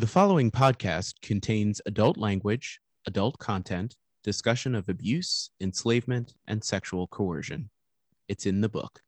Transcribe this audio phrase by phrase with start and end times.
[0.00, 7.68] The following podcast contains adult language, adult content, discussion of abuse, enslavement, and sexual coercion.
[8.26, 9.02] It's in the book.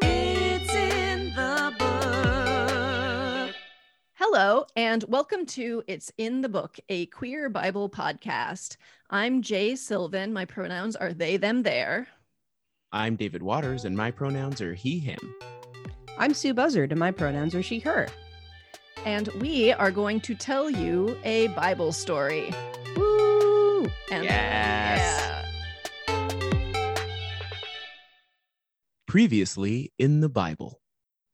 [0.00, 3.54] It's in the book.
[4.14, 8.78] Hello, and welcome to It's in the Book, a queer Bible podcast.
[9.10, 10.32] I'm Jay Sylvan.
[10.32, 12.08] My pronouns are they, them, their.
[12.90, 15.18] I'm David Waters, and my pronouns are he, him.
[16.20, 18.06] I'm Sue Buzzard, and my pronouns are she, her.
[19.06, 22.52] And we are going to tell you a Bible story.
[22.94, 23.86] Woo!
[24.10, 25.46] And Yes.
[26.06, 26.28] yeah.
[29.08, 30.82] Previously in the Bible.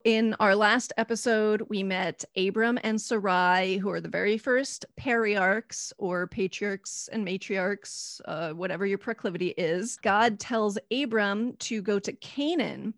[0.04, 5.92] In our last episode, we met Abram and Sarai, who are the very first patriarchs
[5.98, 9.96] or patriarchs and matriarchs, uh, whatever your proclivity is.
[9.96, 12.94] God tells Abram to go to Canaan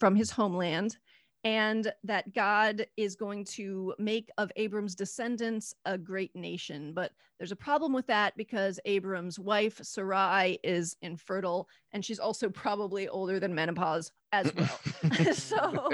[0.00, 0.96] from his homeland
[1.44, 6.92] and that God is going to make of Abram's descendants a great nation.
[6.92, 12.48] But there's a problem with that because Abram's wife, Sarai, is infertile and she's also
[12.50, 14.78] probably older than menopause as well.
[15.32, 15.90] so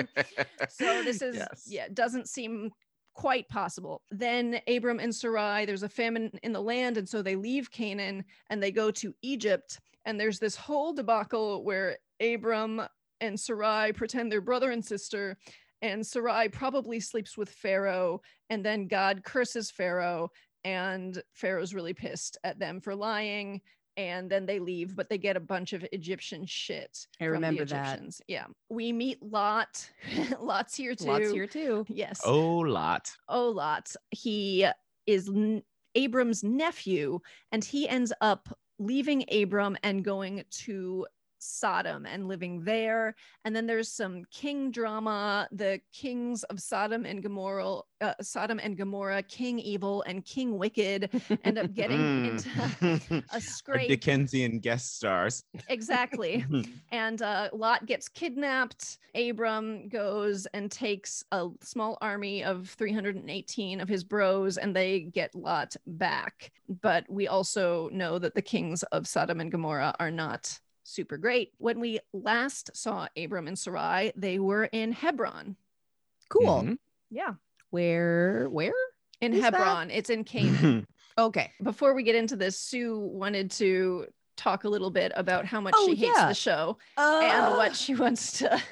[0.68, 1.64] so this is Yes.
[1.68, 2.70] yeah doesn't seem
[3.14, 7.34] quite possible then abram and sarai there's a famine in the land and so they
[7.34, 12.82] leave canaan and they go to egypt and there's this whole debacle where abram
[13.20, 15.36] and sarai pretend they're brother and sister
[15.82, 20.30] and sarai probably sleeps with pharaoh and then god curses pharaoh
[20.64, 23.60] and pharaoh's really pissed at them for lying
[23.96, 27.32] and then they leave but they get a bunch of egyptian shit I from the
[27.32, 27.86] remember that.
[27.86, 28.20] Egyptians.
[28.28, 28.44] Yeah.
[28.68, 29.88] We meet Lot.
[30.40, 31.06] Lot's here too.
[31.06, 31.86] Lots here too.
[31.88, 32.20] Yes.
[32.24, 33.10] Oh, lot.
[33.28, 33.90] Oh, Lot.
[34.10, 34.66] He
[35.06, 35.62] is n-
[35.94, 37.20] Abram's nephew,
[37.52, 41.06] and he ends up leaving Abram and going to
[41.38, 43.14] Sodom and living there.
[43.44, 45.48] And then there's some king drama.
[45.52, 51.10] The kings of Sodom and Gomorrah, uh, Sodom and Gomorrah, King Evil and King Wicked,
[51.44, 53.24] end up getting into Mm.
[53.32, 53.88] a scrape.
[53.88, 55.44] Dickensian guest stars.
[55.68, 56.44] Exactly
[56.92, 58.98] and uh, Lot gets kidnapped.
[59.14, 65.34] Abram goes and takes a small army of 318 of his bros, and they get
[65.34, 66.52] Lot back.
[66.82, 71.52] But we also know that the kings of Sodom and Gomorrah are not super great.
[71.58, 75.56] When we last saw Abram and Sarai, they were in Hebron.
[76.28, 76.62] Cool.
[76.62, 76.78] Mhm.
[77.10, 77.34] Yeah,
[77.70, 78.48] Where?
[78.48, 78.72] Where?
[79.20, 79.90] in Is that- Hebron.
[79.90, 80.86] It's in Canaan.
[81.18, 81.50] Okay.
[81.62, 85.74] Before we get into this, Sue wanted to talk a little bit about how much
[85.76, 86.28] Oh, she hates yeah.
[86.28, 86.78] the show.
[86.96, 88.62] Uh, and what she wants to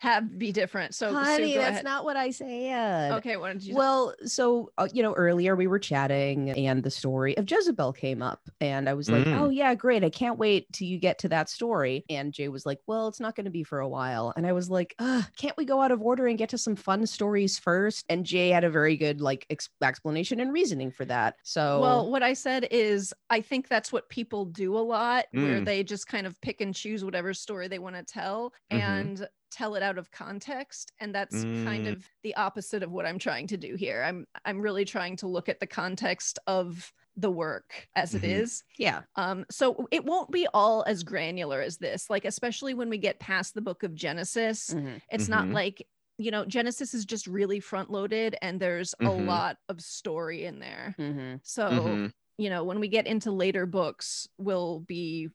[0.00, 0.94] have be different.
[0.94, 1.84] So, honey, go that's ahead.
[1.84, 3.12] not what I said.
[3.12, 3.36] okay.
[3.36, 3.74] What did you?
[3.74, 8.22] Well, so uh, you know, earlier we were chatting, and the story of Jezebel came
[8.22, 9.38] up, and I was like, Mm.
[9.40, 10.02] "Oh yeah, great!
[10.04, 13.20] I can't wait till you get to that story." And Jay was like, "Well, it's
[13.20, 15.80] not going to be for a while," and I was like, Ugh, "Can't we go
[15.80, 18.04] out of order and get to some fun stories first?
[18.08, 21.36] And Jay had a very good like ex- explanation and reasoning for that.
[21.44, 25.60] So, well, what I said is, I think that's what people do a lot, where
[25.60, 25.64] Mm.
[25.64, 28.80] they just kind of pick and choose whatever story they want to tell Mhm.
[28.80, 30.92] and tell it out of context.
[30.98, 31.92] And that's kind Mm.
[31.92, 34.02] of the opposite of what I'm trying to do here.
[34.02, 38.40] I'm I'm really trying to look at the context of the work as it Mhm.
[38.42, 42.88] is yeah, Um, so it won't be all as granular as this, like especially when
[42.88, 44.70] we get past the book of Genesis.
[44.70, 45.02] Mhm.
[45.10, 45.52] It's not Mhm.
[45.52, 45.86] like
[46.18, 49.26] you know Genesis is just really front loaded, and there's a Mhm.
[49.26, 50.94] lot of story in there.
[50.98, 51.40] Mhm.
[51.42, 52.10] So.
[52.38, 55.28] You know when we get into later books, we'll be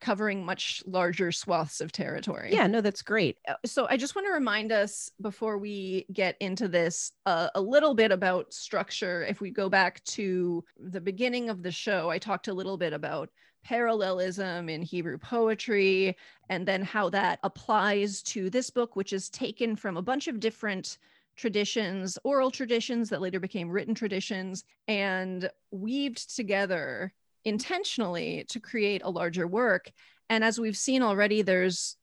[0.00, 2.50] covering much larger swaths of territory.
[2.52, 3.38] yeah, no, that's great.
[3.46, 7.60] Uh, So I just want to remind us before we get into this uh, a
[7.60, 9.22] little bit about structure.
[9.24, 12.92] If we go back to the beginning of the show, I talked a little bit
[12.92, 13.30] about
[13.62, 16.16] parallelism in Hebrew poetry
[16.48, 20.40] and then how that applies to this book, which is taken from a bunch of
[20.40, 20.98] different
[21.36, 27.12] traditions, oral traditions that later became written traditions, and weaved together
[27.44, 29.90] intentionally to create a larger work.
[30.30, 31.96] And as we've seen already, there's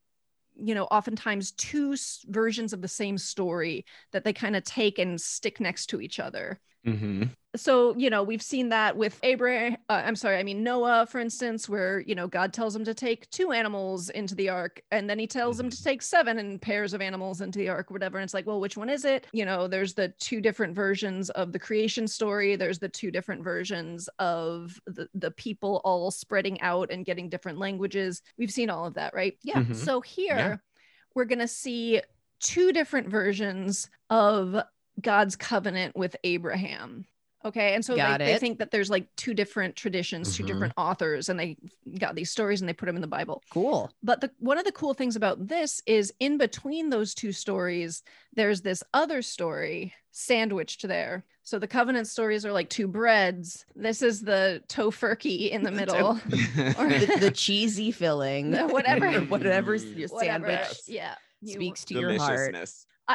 [0.56, 1.96] you know oftentimes two
[2.28, 6.20] versions of the same story that they kind of take and stick next to each
[6.20, 7.30] other Mhm.
[7.56, 11.20] so you know we've seen that with abraham uh, i'm sorry i mean noah for
[11.20, 15.08] instance where you know god tells him to take two animals into the ark and
[15.10, 18.18] then he tells him to take seven and pairs of animals into the ark whatever
[18.18, 21.30] and it's like well which one is it you know there's the two different versions
[21.32, 26.60] of the creation story there's the two different versions of the, the people all spreading
[26.62, 29.56] out and getting different languages we've seen all of that right Yeah.
[29.62, 29.76] Mhm.
[29.76, 30.56] so here Yeah.
[31.14, 32.02] we're going to see
[32.40, 34.56] two different versions of
[35.00, 37.06] God's covenant with Abraham.
[37.44, 37.74] Okay.
[37.74, 40.48] And so Got they, they think that there's like two different traditions, two Mhm.
[40.48, 41.58] different authors, and they
[41.98, 43.42] got these stories and they put them in the Bible.
[43.50, 43.92] Cool.
[44.04, 48.04] But the one of the cool things about this is in between those two stories,
[48.36, 51.26] there's this other story sandwiched there.
[51.44, 53.66] So the covenant stories are like two breads.
[53.76, 56.20] This is the Tofurky in the middle.
[56.30, 59.20] The, the cheesy filling, The whatever.
[59.22, 60.46] whatever's your Whatever.
[60.48, 61.16] sandwich Yeah.
[61.42, 62.56] You- speaks to your heart.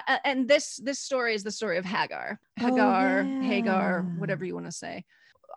[0.06, 0.20] Deliciousness.
[0.25, 2.38] uh, and this this story is the story of Hagar.
[2.56, 4.20] Hagar, Hagar, yeah.
[4.20, 5.04] whatever you want to say.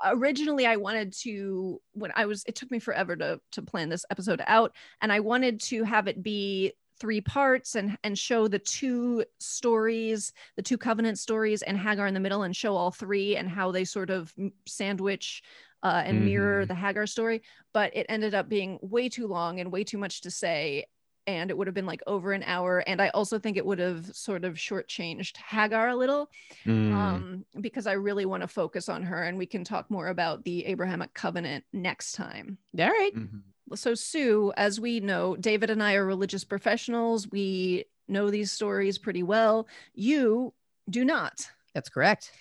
[0.06, 2.44] Originally, I wanted to when I was.
[2.47, 6.07] It took me forever to to plan this episode out, and I wanted to have
[6.07, 11.77] it be three parts and and show the two stories, the two covenant stories, and
[11.77, 14.33] Hagar in the middle, and show all three and how they sort of
[14.65, 15.44] sandwich.
[15.81, 16.68] Uh, and mirror Mhm.
[16.68, 17.41] the Hagar story,
[17.71, 20.83] but it ended up being way too long and way too much to say
[21.27, 22.80] and it would have been like over an hour.
[22.80, 26.30] And I also think it would have sort of shortchanged Hagar a little,
[26.66, 26.94] Mm.
[26.94, 30.44] um, because I really want to focus on her, and we can talk more about
[30.44, 32.57] the Abrahamic covenant next time.
[32.80, 33.13] All right.
[33.16, 33.42] Mhm.
[33.75, 37.30] So, Sue, as we know, David and I are religious professionals.
[37.30, 39.68] We know these stories pretty well.
[39.94, 40.54] You
[40.89, 41.51] do not.
[41.75, 42.31] That's correct.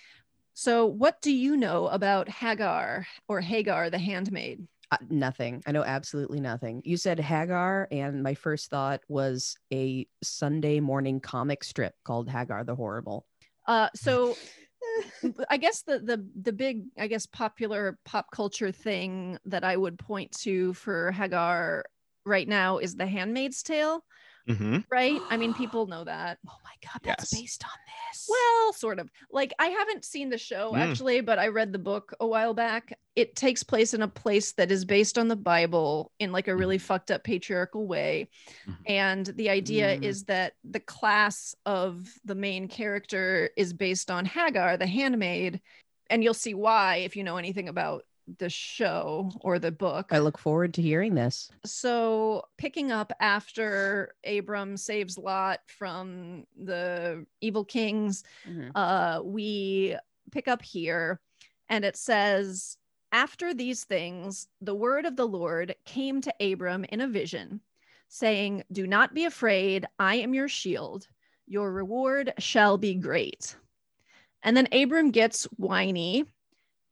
[0.55, 4.67] So, what do you know about Hagar or Hagar, the handmaid?
[4.91, 5.61] Uh, nothing.
[5.67, 6.81] I know absolutely nothing.
[6.83, 12.63] You said Hagar, and my first thought was a Sunday morning comic strip called Hagar
[12.63, 13.27] the Horrible.
[13.67, 14.35] Uh, so
[15.49, 19.99] I guess the the the big I guess popular pop culture thing that I would
[19.99, 21.85] point to for Hagar
[22.25, 24.03] right now is The Handmaid's Tale,
[24.47, 24.85] Mhm.
[24.89, 25.19] right?
[25.29, 26.37] I mean, people know that.
[26.47, 27.41] Oh my God, that's Yes.
[27.41, 27.77] based on
[28.11, 28.27] this.
[28.29, 29.09] Well, sort of.
[29.31, 30.77] Like I haven't seen the show Mm.
[30.79, 32.97] actually, but I read the book a while back.
[33.15, 36.55] It takes place in a place that is based on the Bible in like a
[36.55, 38.29] really fucked up patriarchal way.
[38.67, 38.77] Mhm.
[38.87, 40.03] And the idea Mm.
[40.03, 45.59] is that the class of the main character is based on Hagar, the handmaid,
[46.09, 48.05] and you'll see why if you know anything about
[48.37, 50.09] the show or the book.
[50.11, 51.51] I look forward to hearing this.
[51.65, 58.23] So, picking up after Abram saves Lot from the evil kings,
[58.75, 59.95] uh, we
[60.31, 61.19] pick up here
[61.69, 62.77] and it says,
[63.11, 67.61] After these things, the word of the Lord came to Abram in a vision,
[68.07, 71.07] saying, Do not be afraid, I am your shield.
[71.47, 73.55] Your reward shall be great.
[74.43, 76.25] And then Abram gets whiny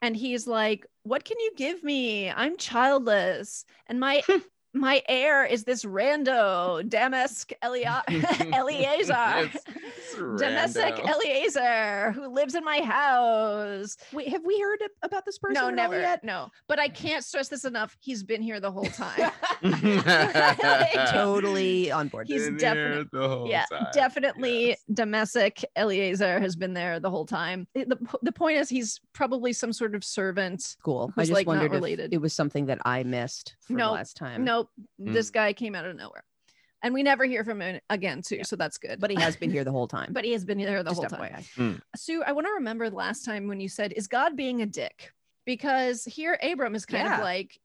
[0.01, 2.29] and he's like, What can you give me?
[2.29, 3.65] I'm childless.
[3.87, 4.21] And my
[4.79, 8.03] my heir is this rando, Damascus Elia-
[8.53, 9.49] Eliezer.
[9.53, 11.09] It's Domestic rando.
[11.15, 13.97] Eliezer, who lives in my house.
[14.13, 15.53] Wait, have we heard about this person?
[15.55, 16.23] No, at all never yet?
[16.23, 17.97] No, but I can't stress this enough.
[17.99, 19.31] He's been here the whole time.
[21.11, 22.27] totally on board.
[22.27, 23.87] He's Been definite- here the whole yeah, time.
[23.93, 24.83] definitely Yes.
[24.93, 27.67] domestic Eliezer has been there the whole time.
[27.73, 30.77] The, the point is, he's probably some sort of servant.
[30.83, 31.11] cool.
[31.17, 32.13] I just like, not wondered if related.
[32.13, 34.43] it was something that I missed from No, last time.
[34.43, 34.66] Nope,
[35.01, 35.13] Mm.
[35.13, 36.23] this guy came out of nowhere.
[36.83, 38.37] And we never hear from him again, too.
[38.37, 38.43] Yeah.
[38.43, 38.99] So that's good.
[38.99, 40.09] but he has been here the whole time.
[40.13, 41.43] but he has been here the just whole time.
[41.57, 41.81] FYI.
[41.95, 44.65] Sue, I want to remember the last time when you said, Is God being a
[44.67, 45.11] dick?
[45.45, 47.15] Because here Abram is kind Yeah.
[47.17, 47.59] of like,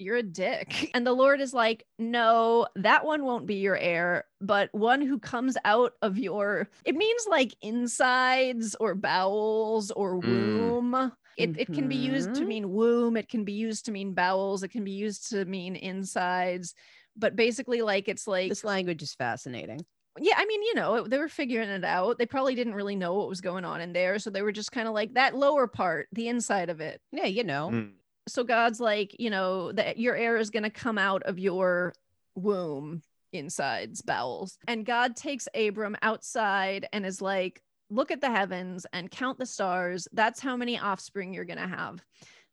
[0.00, 0.90] You're a dick.
[0.94, 5.20] And the Lord is like, No, that one won't be your heir, but one who
[5.20, 11.12] comes out of your, it means like insides or bowels or Mm.
[11.38, 11.54] Womb.
[11.56, 12.48] It, it can be used to Mhm.
[12.48, 15.76] mean womb, it can be used to mean bowels, it can be used to mean
[15.76, 16.74] insides.
[17.16, 19.80] But basically, like, it's like, This language is fascinating.
[20.20, 22.18] yeah, I mean, you know, they were figuring it out.
[22.18, 24.18] They probably didn't really know what was going on in there.
[24.18, 27.00] So they were just kind of like that lower part, the inside of it.
[27.12, 27.70] Yeah, you know.
[27.72, 27.92] Mm.
[28.28, 31.94] So God's like, you know, that your heir is going to come out of your
[32.34, 33.02] womb,
[33.32, 34.58] insides, bowels.
[34.66, 39.46] And God takes Abram outside and is like, look at the heavens and count the
[39.46, 40.06] stars.
[40.12, 42.02] That's how many offspring you're going to have.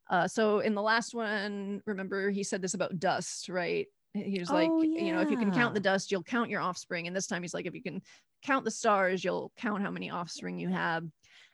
[0.10, 3.88] Uh, so in the last one, remember he said this about dust, right?
[4.13, 6.62] He was like, Oh, you know, if you can count the dust, you'll count your
[6.62, 7.08] offspring.
[7.08, 8.01] And this time he's like, if you can
[8.44, 11.04] count the stars, you'll count how many offspring you have.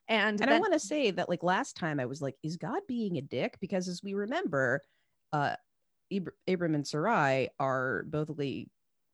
[0.07, 2.81] And, And I want to say that like last time I was like, is God
[2.87, 3.57] being a dick?
[3.61, 4.81] Because as we remember,
[5.33, 5.55] uh
[6.11, 8.29] Abr- Abram and Sarai are both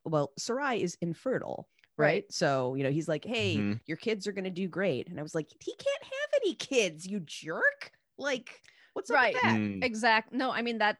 [0.03, 2.23] well, Sarai is infertile, right?
[2.23, 2.31] Right.
[2.31, 3.79] So, you know, he's like, Hey, Mhm.
[3.87, 5.09] your kids are gonna do great.
[5.09, 7.91] And I was like, he can't have any kids, you jerk.
[8.17, 8.61] Like,
[8.93, 9.11] what's Right.
[9.11, 9.59] up with that?
[9.59, 9.81] Mm.
[9.81, 10.33] exact.
[10.33, 10.97] No, I mean that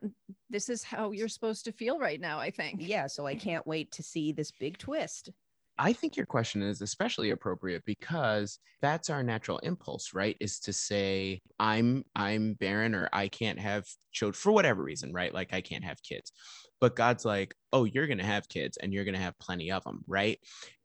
[0.49, 2.81] this is how you're supposed to feel right now, I think.
[2.85, 5.29] Yeah, so I can't wait to see this big twist.
[5.79, 10.35] I think your question is especially appropriate because that's our natural impulse, right?
[10.39, 15.31] Is to say I'm I'm barren or I can't have children for whatever reason, right?
[15.31, 16.31] Like I can't have kids.
[16.81, 19.71] But God's like, "Oh, you're going to have kids and you're going to have plenty
[19.71, 20.39] of them," right?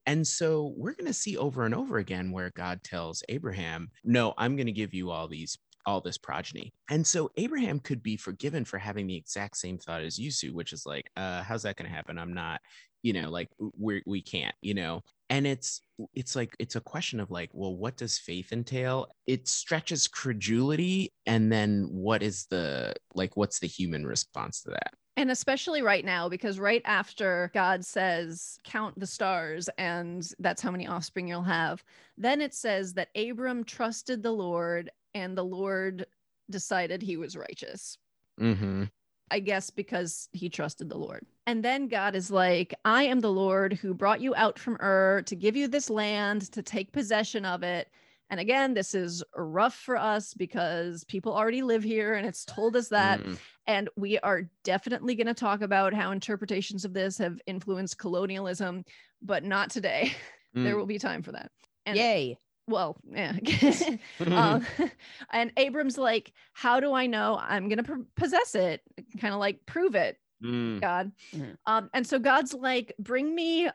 [0.06, 4.34] And so we're going to see over and over again where God tells Abraham, "No,
[4.36, 6.72] I'm going to give you all these all this progeny.
[6.90, 10.72] And so Abraham could be forgiven for having the exact same thought as Yusu, which
[10.72, 12.18] is like, uh, how's that going to happen?
[12.18, 12.60] I'm not,
[13.02, 13.48] you know, like
[13.78, 15.02] we we can't, you know.
[15.28, 15.82] And it's
[16.14, 19.08] it's like it's a question of like, well, what does faith entail?
[19.26, 24.92] It stretches credulity, and then what is the like, what's the human response to that?
[25.16, 30.70] And especially right now, because right after God says, Count the stars, and that's how
[30.70, 31.84] many offspring you'll have,
[32.16, 36.06] then it says that Abram trusted the Lord, and the Lord
[36.50, 37.98] decided he was righteous.
[38.40, 38.84] Mm-hmm.
[39.30, 41.24] I guess because he trusted the Lord.
[41.46, 45.22] And then God is like, I am the Lord who brought you out from Ur
[45.24, 47.88] to give you this land, to take possession of it.
[48.28, 52.76] And again, this is rough for us because people already live here and it's told
[52.76, 53.22] us that.
[53.22, 53.38] Mm.
[53.66, 58.84] And we are definitely going to talk about how interpretations of this have influenced colonialism,
[59.22, 60.12] but not today.
[60.54, 60.78] there Mm.
[60.78, 61.50] will be time for that.
[61.86, 62.38] And Yay.
[62.66, 63.32] Well, yeah.
[64.36, 64.66] um,
[65.32, 68.82] and Abram's like, How do I know I'm going to possess it?
[69.20, 70.80] Kind of like, prove it, Mm.
[70.80, 71.12] God.
[71.34, 71.56] Mhm.
[71.66, 73.68] Um, and so God's like, Bring me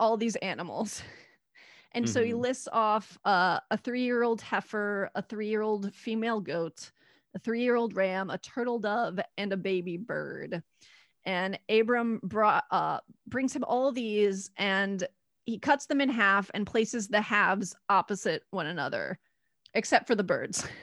[0.00, 1.02] all these animals.
[1.94, 2.40] And so he Mhm.
[2.40, 6.90] lists off uh, a three year old heifer, a three year old female goat,
[7.34, 10.62] a three year old ram, a turtle dove, and a baby bird.
[11.24, 15.06] And Abram brought, uh, brings him all these and
[15.44, 19.18] he cuts them in half and places the halves opposite one another,
[19.74, 20.66] except for the birds.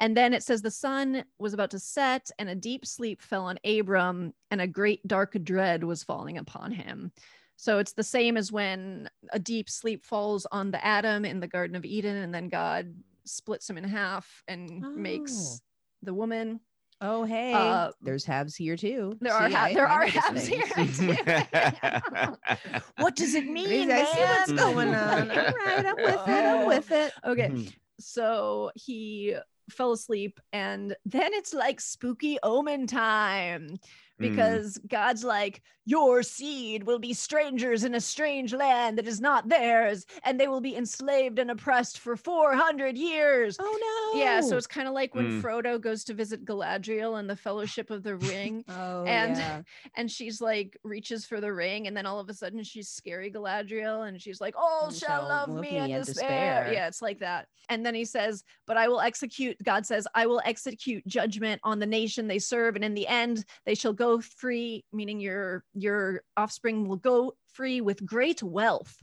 [0.00, 3.44] And then it says the sun was about to set, and a deep sleep fell
[3.44, 7.12] on Abram, and a great dark dread was falling upon him.
[7.54, 11.46] So it's the same as when a deep sleep falls on the Adam in the
[11.46, 12.92] Garden of Eden, and then God
[13.26, 14.90] splits him in half and Oh.
[14.90, 15.60] makes
[16.02, 16.58] the woman.
[17.02, 17.52] Oh, hey.
[17.52, 19.16] Uh, There's halves here too.
[19.20, 20.60] There are See, ha- I- there I are halves thing.
[20.60, 22.36] here.
[22.98, 23.90] what does it mean?
[23.90, 25.30] I see what's going on.
[25.30, 26.28] All right, I'm with it.
[26.28, 27.12] I'm with it.
[27.24, 27.72] Okay, Mhm.
[27.98, 29.36] so he
[29.70, 33.78] fell asleep, and then it's like spooky omen time
[34.20, 34.30] Mm.
[34.30, 39.48] because God's like, Your seed will be strangers in a strange land that is not
[39.48, 43.56] theirs, and they will be enslaved and oppressed for 400 years.
[43.60, 44.20] Oh no.
[44.20, 45.42] Yeah, so it's kind of like when Mm.
[45.42, 49.62] Frodo goes to visit Galadriel and the Fellowship of the Ring, Oh and- yeah.
[49.96, 53.30] and she's like reaches for the ring, and then all of a sudden she's scary
[53.30, 56.64] Galadriel, and she's like, "All And shall shall love love me me and and despair."
[56.64, 56.72] despair.
[56.72, 57.48] Yeah, it's like that.
[57.68, 61.78] And then he says, "But I will execute." God says, "I will execute judgment on
[61.78, 66.22] the nation they serve, and in the end they shall go free." Meaning your your
[66.36, 69.02] offspring will go free with great wealth.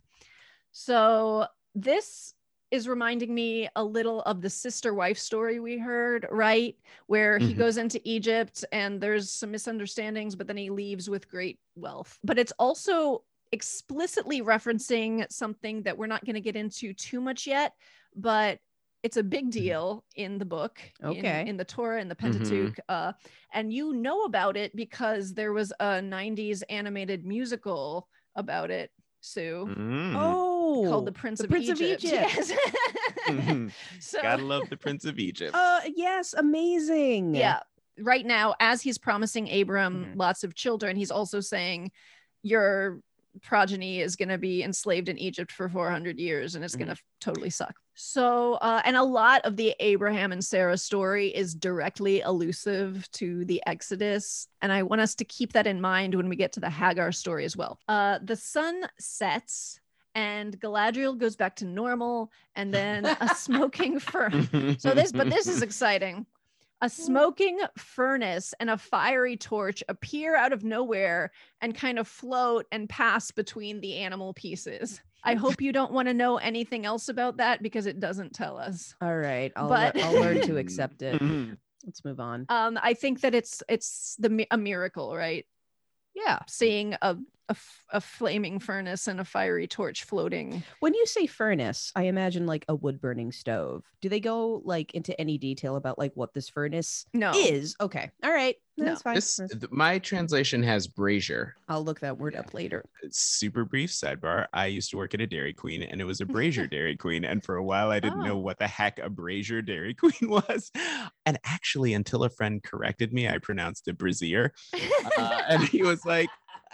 [0.72, 2.34] So this
[2.72, 6.78] is reminding me a little of the sister wife story we heard, right?
[7.08, 7.58] Where he Mhm.
[7.58, 12.20] goes into Egypt and there's some misunderstandings, but then he leaves with great wealth.
[12.24, 17.48] But it's also explicitly referencing something that we're not going to get into too much
[17.48, 17.74] yet,
[18.16, 18.60] but
[19.03, 21.46] it's a big deal in the book, Okay.
[21.48, 22.20] in, the Torah and the Mhm.
[22.20, 22.79] Pentateuch.
[22.89, 23.13] Uh,
[23.53, 28.91] and you know about it because there was a 90s animated musical about it,
[29.22, 30.15] Sue Mm.
[30.15, 32.03] Oh, called the Prince, the of, Prince of Egypt.
[32.13, 32.51] Egypt.
[33.27, 33.68] Mhm.
[33.68, 33.74] Yes.
[34.12, 35.56] so Gotta love the Prince of Egypt.
[35.56, 37.36] Uh, yes, amazing.
[37.36, 37.60] yeah,
[38.00, 40.18] right now, as he's promising Abram Mhm.
[40.18, 41.91] lots of children, he's also saying
[42.44, 43.01] your
[43.41, 46.98] progeny is going to be enslaved in Egypt for 400 years and it's going to
[47.22, 47.75] totally suck.
[47.96, 53.43] So, uh, and a lot of the Abraham and Sarah story is directly elusive to
[53.46, 54.48] the Exodus.
[54.62, 57.12] And I want us to keep that in mind when we get to the Hagar
[57.12, 57.77] story as well.
[57.88, 59.79] Uh, the sun sets
[60.15, 64.29] and Galadriel goes back to normal, and then a smoking fur.
[64.79, 66.25] So this, but this is exciting.
[66.81, 71.31] A smoking furnace and a fiery torch appear out of nowhere
[71.62, 75.01] and kind of float and pass between the animal pieces.
[75.24, 78.57] I hope you don't want to know anything else about that because it doesn't tell
[78.57, 78.95] us.
[79.01, 79.51] All right.
[79.57, 81.21] I'll, But- lear- I'll learn to accept it.
[81.21, 81.57] Mhm.
[81.86, 82.45] Let's move on.
[82.50, 85.45] Um, I think that it's it's the a miracle, right?
[86.13, 86.39] Yeah.
[86.48, 87.15] Seeing a,
[87.50, 90.62] a f- a flaming furnace and a fiery torch floating.
[90.79, 93.84] When you say furnace, I imagine like a wood burning stove.
[94.01, 97.75] Do they go like into any detail about like what this furnace No, is?
[97.82, 98.12] Okay.
[98.24, 98.56] All right.
[98.77, 98.86] No.
[98.86, 99.15] That's fine.
[99.15, 101.56] This, th- my translation has brazier.
[101.68, 102.86] I'll look that word up later.
[103.12, 104.46] Super brief sidebar.
[104.53, 107.25] I used to work at a Dairy Queen and it was a brazier Dairy Queen.
[107.25, 108.38] And for a while, I didn't know Oh.
[108.38, 110.72] what the heck a brazier Dairy Queen was.
[111.25, 114.53] And actually, until a friend corrected me, I pronounced it brazier.
[115.18, 116.29] Uh, and he was like,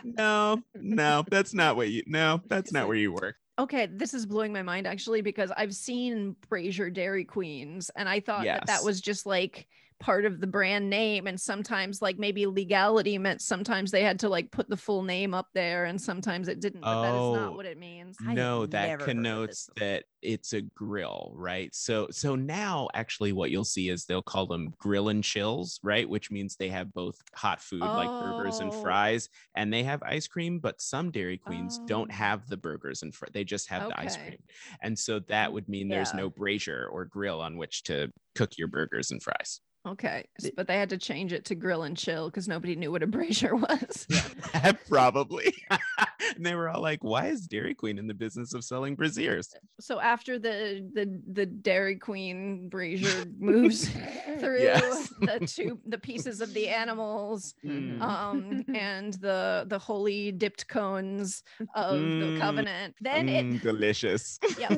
[0.05, 3.35] no, no, that's not what you, no, that's not where you work.
[3.57, 8.19] Okay, this is blowing my mind actually because I've seen Brazier Dairy Queens and I
[8.19, 9.67] thought that that was just like
[9.99, 14.29] part of the brand name and sometimes like maybe legality meant sometimes they had to
[14.29, 17.33] like put the full name up there and sometimes it didn't but that is Oh,
[17.33, 18.17] not what it means.
[18.19, 21.73] No that never heard of connotes that it's a grill right?
[21.73, 26.07] So so now actually what you'll see is they'll call them grill and chills right?
[26.07, 28.77] Which means they have both hot food like burgers and Oh.
[28.81, 32.15] fries and they have ice cream but some dairy queens don't Oh.
[32.15, 34.37] have the burgers and fr- they just have the ice cream.
[34.81, 38.67] And so that would mean there's no brazier or grill on which to cook your
[38.67, 40.25] burgers and fries okay
[40.55, 43.07] but they had to change it to grill and chill because nobody knew what a
[43.07, 44.07] brazier was.
[44.89, 45.53] Probably
[46.35, 49.53] and they were all like why is dairy queen in the business of selling braziers
[49.79, 53.89] so after the the the dairy queen brazier moves
[54.39, 55.13] through Yes.
[55.21, 58.01] the two the pieces of the animals Mm.
[58.01, 61.43] um and the the holy dipped cones
[61.75, 62.39] of the Mm.
[62.39, 64.75] covenant then it Mm, delicious yeah.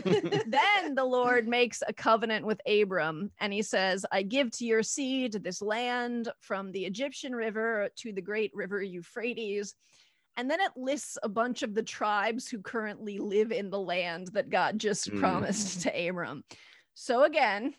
[0.48, 4.84] then the Lord makes a covenant with Abram and he says, I give to your
[4.84, 9.76] seed this land from the Egyptian river to the great river Euphrates.
[10.38, 14.28] And then it lists a bunch of the tribes who currently live in the land
[14.34, 15.20] that God just Mm.
[15.20, 16.44] promised to Abram.
[16.94, 17.74] So again,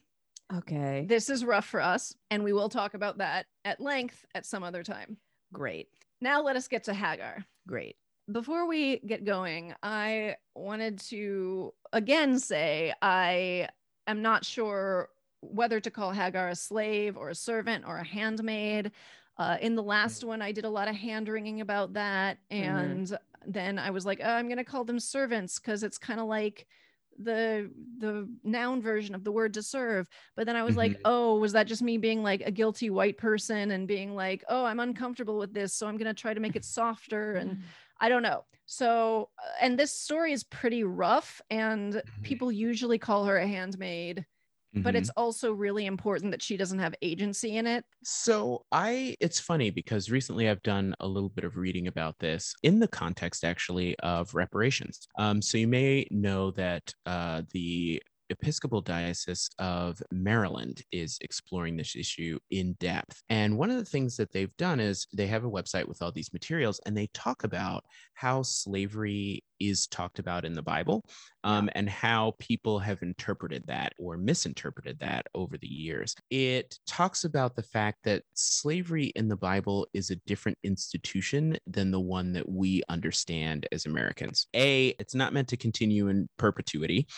[0.52, 1.04] Okay.
[1.08, 4.64] this is rough for us, and we will talk about that at length at some
[4.64, 5.18] other time.
[5.52, 5.88] Great.
[6.20, 7.96] Now let us get to Hagar Great.
[8.30, 13.68] before we get going, I wanted to again say I
[14.06, 15.10] am not sure
[15.40, 18.90] whether to call Hagar a slave or a servant or a handmaid.
[19.38, 22.38] Uh, in the last one, I did a lot of hand wringing about that.
[22.50, 23.16] And
[23.46, 26.26] then I was like, oh, I'm going to call them servants because it's kind of
[26.26, 26.66] like
[27.20, 27.68] the
[27.98, 31.00] the noun version of the word to serve but then i was like Mhm.
[31.04, 34.64] oh was that just me being like a guilty white person and being like oh
[34.64, 37.58] i'm uncomfortable with this so i'm going to try to make it softer and
[38.00, 38.44] I don't know.
[38.66, 42.02] So, uh, and this story is pretty rough, and Mhm.
[42.22, 44.24] people usually call her a handmaid,
[44.82, 44.96] but Mhm.
[44.96, 47.84] it's also really important that she doesn't have agency in it.
[48.04, 52.54] So I it's funny because recently I've done a little bit of reading about this
[52.62, 55.00] in the context actually of reparations.
[55.18, 61.96] Um, so you may know that uh, the Episcopal Diocese of Maryland is exploring this
[61.96, 63.22] issue in depth.
[63.28, 66.12] And one of the things that they've done is they have a website with all
[66.12, 71.04] these materials and they talk about how slavery is talked about in the Bible
[71.44, 76.14] um, and how people have interpreted that or misinterpreted that over the years.
[76.30, 81.90] It talks about the fact that slavery in the Bible is a different institution than
[81.90, 84.46] the one that we understand as Americans.
[84.54, 87.08] A, it's not meant to continue in perpetuity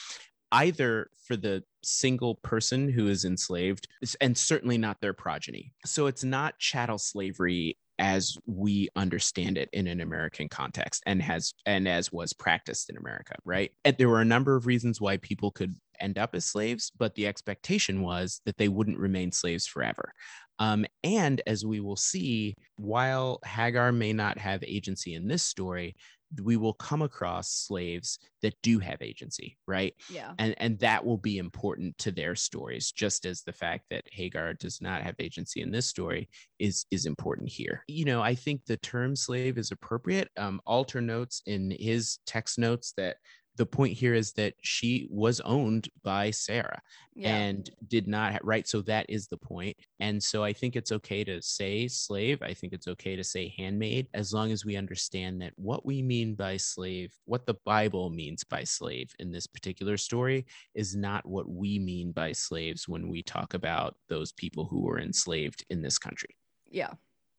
[0.52, 3.88] either for the single person who is enslaved
[4.20, 5.72] and certainly not their progeny.
[5.86, 11.52] So it's not chattel slavery as we understand it in an American context and has
[11.66, 13.70] and as was practiced in America, right?
[13.84, 17.14] And there were a number of reasons why people could end up as slaves, but
[17.14, 20.12] the expectation was that they wouldn't remain slaves forever.
[20.58, 25.94] Um, and as we will see, while Hagar may not have agency in this story,
[26.42, 29.94] we will come across slaves that do have agency, right?
[30.08, 30.32] Yeah.
[30.38, 34.54] and and that will be important to their stories just as the fact that hagar
[34.54, 38.64] does not have agency in this story is is important here you know i think
[38.64, 43.16] the term slave is appropriate um Alter notes in his text notes that
[43.56, 46.80] the point here is that she was owned by sarah
[47.14, 47.34] Yeah.
[47.36, 51.24] and did not right so that is the point and so i think it's okay
[51.24, 55.42] to say slave i think it's okay to say handmaid as long as we understand
[55.42, 59.96] that what we mean by slave what the bible means by slave in this particular
[59.96, 64.80] story is not what we mean by slaves when we talk about those people who
[64.82, 66.34] were enslaved in this country
[66.70, 66.90] yeah.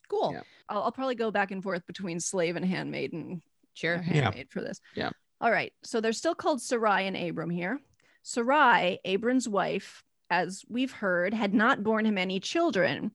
[0.09, 0.33] Cool.
[0.33, 0.41] Yeah.
[0.67, 3.41] I'll, I'll probably go back and forth between slave and handmaid and
[3.75, 4.03] Sure.
[4.11, 4.31] Yeah.
[4.49, 4.81] for this.
[4.93, 5.11] Yeah.
[5.41, 5.73] All right.
[5.83, 7.79] So they're still called Sarai and Abram here.
[8.21, 13.11] Sarai, Abram's wife, as we've heard, had not borne him any children.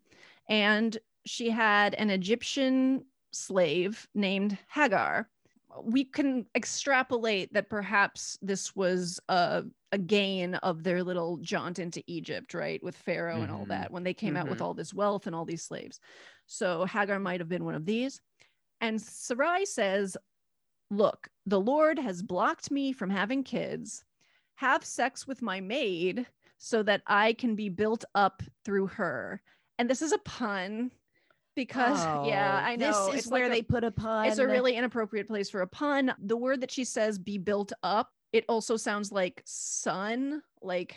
[0.48, 5.28] And she had an Egyptian slave named Hagar.
[5.82, 9.62] We can extrapolate that perhaps this was a,
[9.92, 12.82] a gain of their little jaunt into Egypt, right?
[12.82, 13.68] With Pharaoh and all Mhm.
[13.68, 14.62] that when they came out with Mhm.
[14.62, 16.00] all this wealth and all these slaves.
[16.46, 18.20] So Hagar might have been one of these.
[18.80, 20.16] And Sarai says,
[20.90, 24.05] Look, the Lord has blocked me from having kids.
[24.57, 26.27] Have sex with my maid
[26.59, 29.42] so that I can be built up through her.
[29.79, 30.90] And this is a pun
[31.55, 33.07] because, yeah, Oh, I know.
[33.07, 34.27] This it's is where like a- they put a pun.
[34.27, 36.14] it's a really inappropriate place for a pun.
[36.22, 40.94] The word that she says be built up, it also sounds like son, like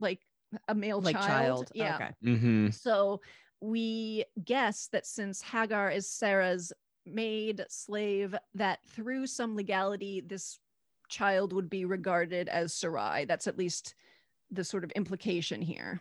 [0.00, 0.20] like
[0.68, 1.26] a male like child.
[1.26, 1.70] child.
[1.74, 1.94] Yeah.
[1.96, 2.10] Okay.
[2.24, 2.70] mm-hmm.
[2.70, 3.20] So
[3.60, 6.72] we guess that since Hagar is Sarah's
[7.06, 10.58] maid slave, that through some legality, this
[11.08, 13.24] child would be regarded as Sarai.
[13.24, 13.94] That's at least
[14.50, 16.00] the sort of implication here.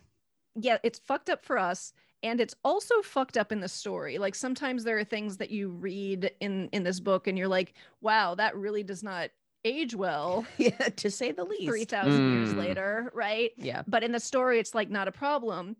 [0.56, 4.18] yeah, it's fucked up for us and it's also fucked up in the story.
[4.18, 7.74] Like sometimes there are things that you read in in this book and you're like,
[8.02, 9.30] "Wow, that really does not
[9.64, 11.68] age well yeah, to say the least.
[11.70, 12.58] 3000 years Mm.
[12.58, 13.84] later, right?" Yeah.
[13.88, 15.78] But in the story it's like not a problem.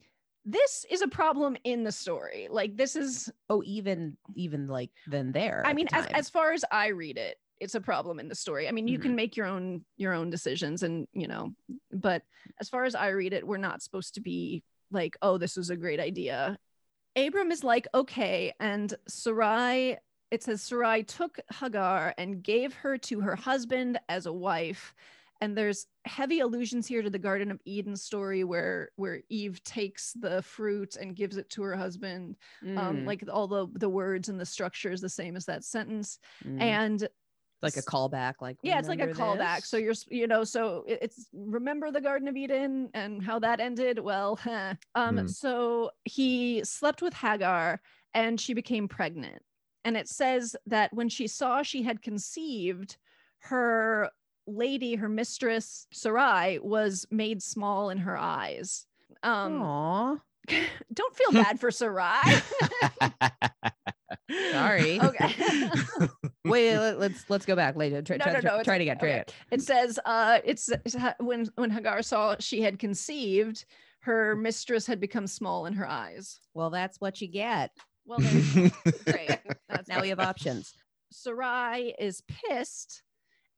[0.52, 2.48] This is a problem in the story.
[2.50, 5.64] Like this is Oh, even even like then there.
[5.66, 8.36] I mean the as as far as I read it, it's a problem in the
[8.36, 8.68] story.
[8.68, 9.04] I mean, you Mhm.
[9.04, 11.54] can make your own your own decisions and, you know,
[11.92, 12.24] but
[12.60, 15.70] as far as I read it, we're not supposed to be like, oh, this was
[15.70, 16.58] a great idea.
[17.16, 19.98] Abram is like, okay, and Sarai
[20.32, 24.94] it says Sarai took Hagar and gave her to her husband as a wife.
[25.42, 30.14] And there's heavy allusions here to the Garden of Eden story where where Eve takes
[30.14, 34.30] the fruit and gives it to her husband um Mm, like all the the words
[34.30, 36.60] and the structure is the same as that sentence mm.
[36.62, 37.08] and
[37.62, 38.36] like a callback.
[38.42, 41.92] Like yeah it's like a remember callback so you're you know so it- it's remember
[41.92, 44.74] the garden of eden and how that ended well heh.
[44.96, 45.28] um Hmm.
[45.28, 47.82] so he slept with hagar
[48.14, 49.42] and she became pregnant
[49.86, 52.98] and it says that when she saw she had conceived
[53.40, 54.10] her
[54.50, 58.86] lady her mistress sarai was made small in her eyes
[59.24, 60.18] um Aw,
[60.94, 62.22] don't feel bad for sarai
[64.52, 65.00] sorry.
[65.02, 65.36] okay
[66.46, 68.02] Wait, let, us let's go back later.
[68.02, 68.98] Try, No, try, no, no, it's- try it again.
[68.98, 69.18] Try okay.
[69.20, 69.34] it.
[69.52, 73.66] it says uh it's, it's when when hagar saw she had conceived
[74.02, 77.72] her mistress had become small in her eyes Well, that's what you get.
[78.06, 80.74] well great that's Now we have options.
[81.12, 83.04] sarai is pissed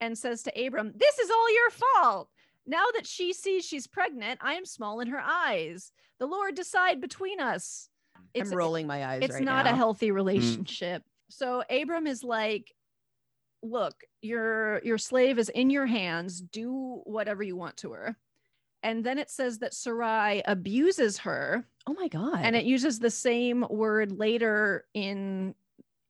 [0.01, 2.29] and says to abram this is all your fault.
[2.65, 5.91] Now that she sees she's pregnant i am small in her eyes.
[6.19, 7.87] The lord decide between us.
[8.35, 9.21] I'm rolling my eyes.
[9.23, 9.71] it's right not now.
[9.71, 10.15] a healthy hmm.
[10.15, 11.03] relationship.
[11.29, 12.73] So abram is like
[13.63, 16.41] look your your slave is in your hands.
[16.41, 18.17] Do whatever you want to her.
[18.83, 21.65] And then it says that sarai abuses her.
[21.87, 22.39] Oh my god!
[22.41, 25.55] and it uses the same word later in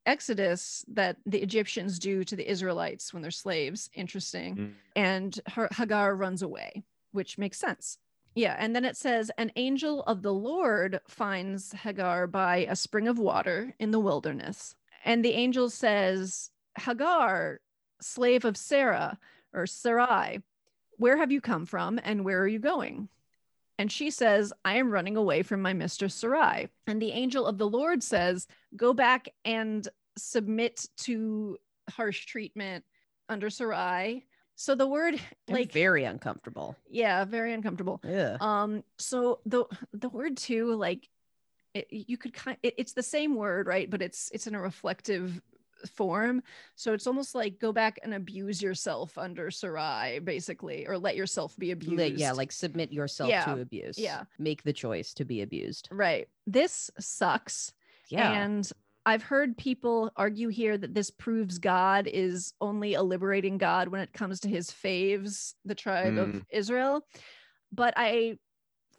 [0.05, 4.73] exodus that the egyptians do to the israelites when they're slaves interesting Mm.
[4.95, 7.97] and her, Hagar runs away, which makes sense.
[8.33, 13.07] Yeah, and then it says an angel of the Lord finds Hagar by a spring
[13.09, 14.73] of water in the wilderness.
[15.03, 17.59] And the angel says, Hagar,
[17.99, 19.19] slave of Sarah
[19.53, 20.41] or Sarai,
[20.97, 23.09] where have you come from and where are you going?
[23.81, 26.69] And she says, I am running away from my mistress Sarai.
[26.85, 31.57] And the angel of the Lord says, Go back and submit to
[31.89, 32.85] harsh treatment
[33.27, 34.27] under Sarai.
[34.55, 36.75] So the word, like, very uncomfortable.
[36.91, 37.99] yeah, very uncomfortable.
[38.03, 38.37] Yeah.
[38.39, 41.09] Um, so the the word too, like,
[41.73, 43.89] it, you could kind, it, it's the same word, right?
[43.89, 45.41] But it's it's in a reflective
[45.87, 46.41] form.
[46.75, 51.55] So it's almost like go back and abuse yourself under Sarai, basically, or let yourself
[51.57, 52.19] be abused.
[52.19, 53.97] Yeah, like submit yourself Yeah, to abuse.
[53.97, 54.23] yeah.
[54.39, 55.89] Make the choice to be abused.
[55.91, 56.27] right.
[56.47, 57.73] This sucks.
[58.09, 58.31] Yeah.
[58.31, 58.69] And
[59.05, 64.01] I've heard people argue here that this proves God is only a liberating God when
[64.01, 66.43] it comes to his faves, the tribe of mm.
[66.49, 67.05] Israel.
[67.71, 68.37] But I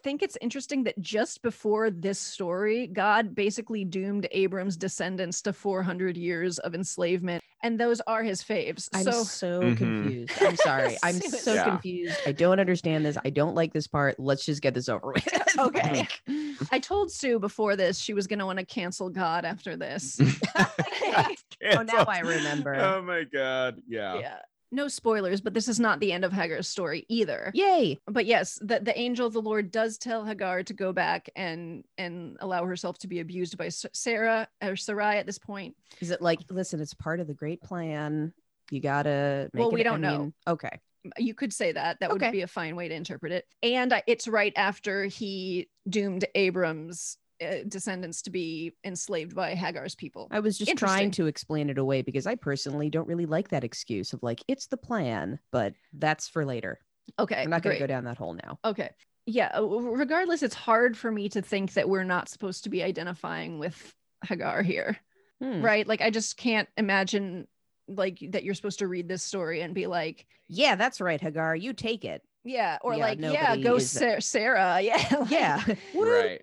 [0.03, 6.17] think it's interesting that just before this story, God basically doomed Abram's descendants to 400
[6.17, 7.41] years of enslavement.
[7.63, 8.89] And those are his faves.
[8.93, 9.77] I'm so so, Mhm.
[9.77, 10.33] confused.
[10.41, 10.97] I'm sorry.
[11.03, 11.63] I'm so Yeah.
[11.63, 12.19] confused.
[12.25, 13.17] I don't understand this.
[13.23, 14.19] I don't like this part.
[14.19, 15.27] Let's just get this over with.
[15.59, 16.07] Okay.
[16.71, 20.19] I told Sue before this she was going to want to cancel God after this.
[20.55, 22.73] Oh, now I remember.
[22.75, 23.79] Oh my god.
[23.87, 24.19] Yeah.
[24.19, 24.39] yeah.
[24.73, 27.51] No spoilers, but this is not the end of Hagar's story either.
[27.53, 27.99] Yay.
[28.07, 31.83] But yes, the, the angel of the Lord does tell Hagar to go back and
[31.97, 35.75] and allow herself to be abused by Sarah or Sarai at this point.
[36.01, 38.33] Is it like, listen, it's part of the great plan.
[38.71, 39.73] You gotta make Well, it.
[39.75, 40.17] we don't I know.
[40.19, 40.79] mean, Okay.
[41.17, 41.99] You could say that.
[41.99, 42.27] That Okay.
[42.27, 43.45] would be a fine way to interpret it.
[43.61, 47.17] And it's right after he doomed Abram's
[47.67, 50.27] descendants to be enslaved by Hagar's people.
[50.31, 53.63] I was just trying to explain it away because I personally don't really like that
[53.63, 56.79] excuse of like, it's the plan, but that's for later.
[57.19, 58.59] Okay, I'm not going to go down that hole now.
[58.63, 58.89] Okay.
[59.25, 59.51] Yeah.
[59.57, 63.59] uh, Regardless, it's hard for me to think that we're not supposed to be identifying
[63.59, 63.93] with
[64.25, 64.97] Hagar here.
[65.41, 65.61] Hmm.
[65.61, 65.85] Right.
[65.87, 67.47] Like, I just can't imagine
[67.89, 71.55] like that you're supposed to read this story and be like, Yeah, that's right, Hagar.
[71.55, 72.21] You take it.
[72.45, 74.79] yeah, or Yeah, like, yeah, go is- Sa- Sarah.
[74.81, 75.05] Yeah.
[75.19, 75.63] like- Yeah.
[75.95, 76.41] Right.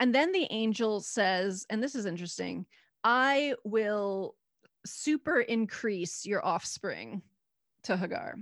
[0.00, 2.66] And then the angel says, and this is interesting
[3.04, 4.34] I will
[4.84, 7.22] super increase your offspring
[7.84, 8.34] to Hagar.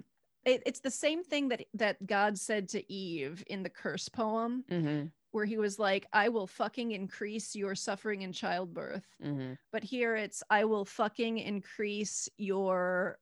[0.44, 4.64] It, it's the same thing that that God said to Eve in the curse poem,
[4.68, 9.04] hmm where he was like, I will fucking increase your suffering in childbirth.
[9.22, 13.18] hmm But here it's, I will fucking increase your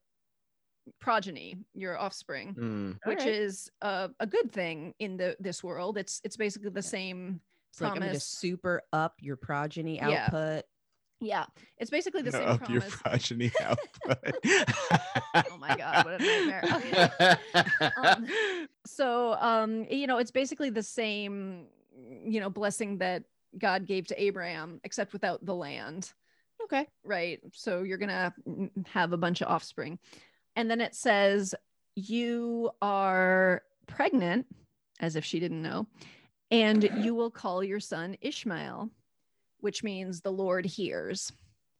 [1.01, 2.99] progeny, your offspring, Mm.
[3.05, 3.35] which Alright.
[3.35, 5.99] is uh, a good thing in the this world.
[5.99, 7.41] It's it's basically the same
[7.77, 10.25] It's like I'm going to super up your progeny Yeah.
[10.25, 10.65] output.
[11.21, 11.45] yeah,
[11.77, 14.19] it's basically the same Up your progeny output.
[15.51, 16.65] Oh my God, what a nightmare.
[17.97, 18.27] Um,
[18.87, 21.67] so um you know it's basically the same
[22.25, 23.25] you know blessing that
[23.59, 26.13] god gave to abraham except without the land
[26.65, 26.87] Okay.
[27.05, 28.33] right so you're gonna
[28.87, 29.99] have a bunch of offspring
[30.57, 31.55] and then it says
[31.95, 34.47] you are pregnant
[35.01, 35.87] as if she didn't know
[36.51, 38.91] and you will call your son ishmael
[39.61, 41.33] which means the lord hears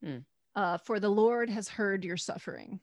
[0.05, 0.19] Hmm.
[0.55, 2.81] uh, for the lord has heard your suffering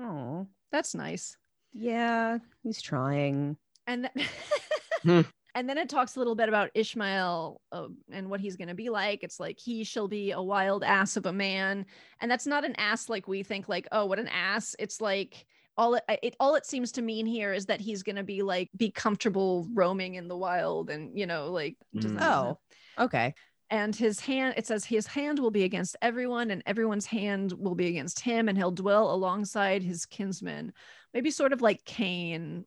[0.00, 1.36] Oh, that's nice
[1.72, 2.38] yeah.
[2.64, 3.56] He's trying.
[3.86, 4.26] and then
[5.02, 5.20] Hmm.
[5.54, 8.74] and then it talks a little bit about Ishmael uh, and what he's going to
[8.74, 9.22] be like.
[9.22, 11.86] It's like he shall be a wild ass of a man,
[12.20, 13.68] and that's not an ass like we think.
[13.68, 14.74] Like, oh, what an ass!
[14.80, 15.46] It's like
[15.80, 18.42] all it, it all it seems to mean here is that he's going to be
[18.42, 22.22] like be comfortable roaming in the wild, and you know, like just Mm.
[22.22, 22.58] Oh,
[23.04, 23.34] okay.
[23.70, 27.74] and his hand it says his hand will be against everyone and everyone's hand will
[27.74, 30.72] be against him and he'll dwell alongside his kinsmen
[31.14, 32.64] maybe sort of like cain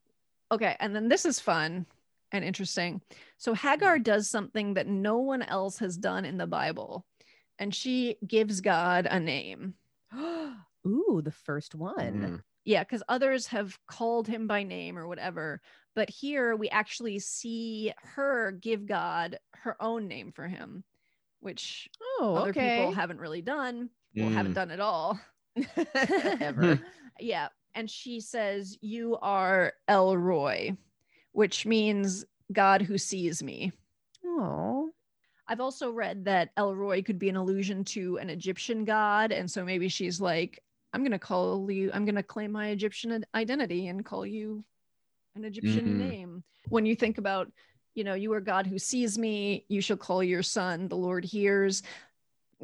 [0.50, 1.84] okay and then this is fun
[2.32, 3.00] and interesting
[3.36, 7.04] so hagar does something that no one else has done in the bible
[7.58, 9.74] and she gives god a name
[10.86, 12.42] Ooh, the first one.
[12.66, 12.70] Mm.
[12.72, 15.60] yeah because others have called him by name or whatever
[15.94, 20.82] but here we actually see her give god her own name for him
[21.40, 21.88] which
[22.20, 22.76] Oh, other okay.
[22.78, 24.54] people haven't really done well haven't Mm.
[24.54, 25.20] done at all
[26.40, 26.80] Ever.
[27.20, 30.76] yeah and she says you are El Roi
[31.32, 33.72] which means god who sees me
[34.24, 34.90] Oh,
[35.48, 39.50] i've also read that El Roi could be an allusion to an egyptian god and
[39.50, 40.60] so maybe she's like
[40.94, 44.64] i'm gonna call you i'm gonna claim my egyptian identity and call you
[45.36, 45.98] an egyptian Mhm.
[45.98, 47.52] name when you think about
[47.94, 51.24] you know you are god who sees me you shall call your son the lord
[51.24, 51.82] hears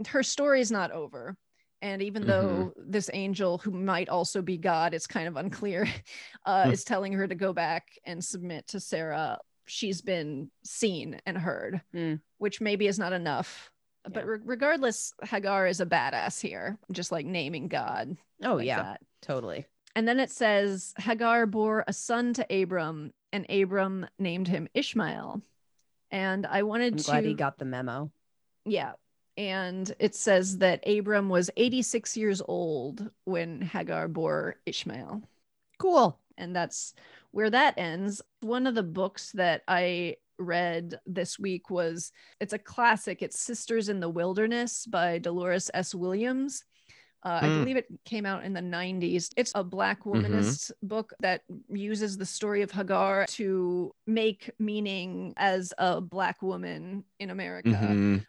[0.09, 1.37] her story is not over
[1.83, 5.87] and even though this angel who might also be god it's kind of unclear
[6.47, 6.71] uh, Hmm.
[6.71, 11.83] is telling her to go back and submit to sarah she's been seen and heard
[11.93, 12.15] Hmm.
[12.39, 13.71] which maybe is not enough
[14.09, 18.83] but re- regardless hagar is a badass here just like naming god oh like yeah,
[18.83, 19.01] that.
[19.23, 19.67] totally.
[19.97, 25.43] and then it says Hagar bore a son to Abram, and Abram named him Ishmael.
[26.11, 28.11] And I wanted I'm to, glad he got the memo.
[28.65, 28.93] yeah.
[29.37, 35.23] And it says that Abram was 86 years old when Hagar bore Ishmael.
[35.79, 36.19] Cool.
[36.37, 36.95] And that's
[37.31, 38.21] where that ends.
[38.41, 43.23] One of the books that I read this week was it's a classic.
[43.23, 45.95] It's Sisters in the Wilderness by Delores S.
[45.95, 46.65] Williams.
[47.23, 47.59] Uh, I Mm.
[47.61, 49.29] believe it came out in the 90s.
[49.37, 55.75] It's a Black womanist book that uses the story of Hagar to make meaning as
[55.77, 57.69] a Black woman in America.
[57.69, 58.25] Mhm.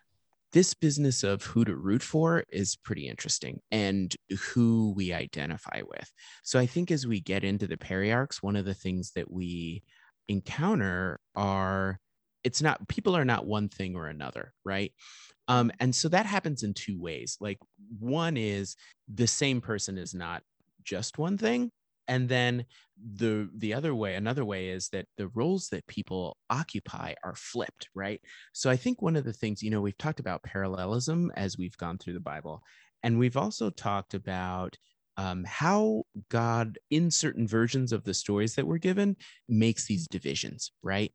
[0.51, 4.13] This business of who to root for is pretty interesting and
[4.49, 6.11] who we identify with.
[6.43, 9.83] So I think as we get into the periarchs, one of the things that we
[10.27, 11.99] encounter are
[12.43, 14.91] it's not people are not one thing or another, right?
[15.47, 17.37] Um, and so that happens in two ways.
[17.39, 17.59] Like
[17.99, 18.75] one is
[19.13, 20.41] the same person is not
[20.83, 21.71] just one thing,
[22.07, 22.65] and then
[23.15, 27.89] the the other way another way is that the roles that people occupy are flipped
[27.95, 28.21] right
[28.53, 31.77] so i think one of the things you know we've talked about parallelism as we've
[31.77, 32.61] gone through the bible
[33.01, 34.77] and we've also talked about
[35.17, 39.15] um, how god in certain versions of the stories that we're given
[39.47, 41.11] makes these divisions right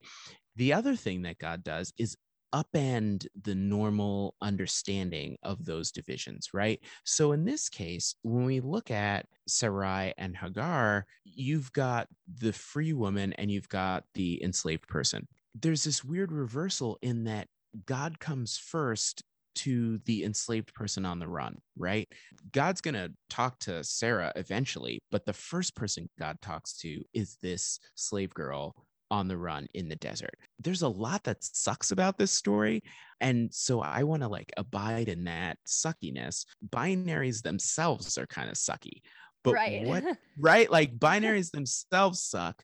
[0.56, 2.16] the other thing that god does is
[2.54, 6.80] upend the normal understanding of those divisions, right?
[7.04, 12.92] So in this case, when we look at Sarai and Hagar, you've got the free
[12.92, 15.26] woman and you've got the enslaved person.
[15.54, 17.48] There's this weird reversal in that
[17.84, 19.22] God comes first
[19.56, 22.08] to the enslaved person on the run, right?
[22.52, 27.38] God's going to talk to Sarah eventually, but the first person God talks to is
[27.42, 28.74] this slave girl
[29.10, 30.34] on the run in the desert.
[30.58, 32.82] There's a lot that sucks about this story.
[33.20, 36.44] And so I want to like abide in that suckiness.
[36.68, 39.00] Binaries themselves are kind of sucky.
[39.44, 39.86] But right.
[39.86, 40.04] what
[40.38, 40.70] right?
[40.70, 42.62] Like binaries themselves suck.